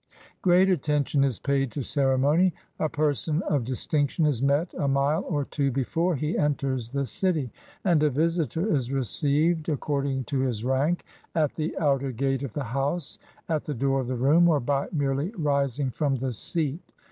[0.41, 2.51] Great attention is paid to ceremony.
[2.79, 7.05] A person of dis tinction is met a mile or two before he enters the
[7.05, 7.51] city;
[7.83, 12.63] and a visitor is received (according to his rank) at the outer gate of the
[12.63, 16.81] house, at the door of the room, or by merely rising from the seat.